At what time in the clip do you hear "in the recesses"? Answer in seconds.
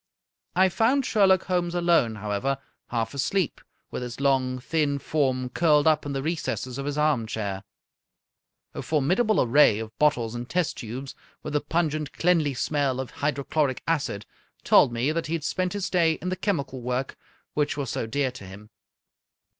6.07-6.79